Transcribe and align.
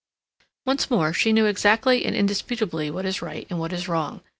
Once 0.65 0.89
more, 0.89 1.13
she 1.13 1.31
knew 1.31 1.45
exactly 1.45 2.03
and 2.05 2.15
indisputably 2.15 2.89
what 2.89 3.05
is 3.05 3.21
right 3.21 3.45
and 3.51 3.59
what 3.59 3.71
is 3.71 3.87
wrong. 3.87 4.21